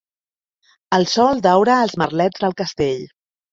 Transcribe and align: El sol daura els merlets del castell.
El 0.97 1.05
sol 1.11 1.43
daura 1.47 1.77
els 1.83 1.95
merlets 2.05 2.45
del 2.47 2.59
castell. 2.65 3.07